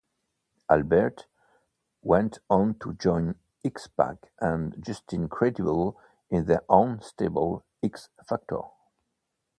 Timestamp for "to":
2.79-2.93